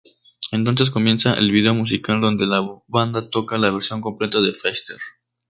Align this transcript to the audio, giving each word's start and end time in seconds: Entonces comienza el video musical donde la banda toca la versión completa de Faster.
Entonces 0.51 0.89
comienza 0.89 1.35
el 1.35 1.51
video 1.51 1.75
musical 1.75 2.21
donde 2.21 2.47
la 2.47 2.65
banda 2.87 3.29
toca 3.29 3.59
la 3.59 3.69
versión 3.69 4.01
completa 4.01 4.41
de 4.41 4.55
Faster. 4.55 4.97